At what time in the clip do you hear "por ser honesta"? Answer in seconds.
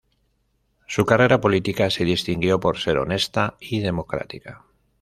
2.59-3.55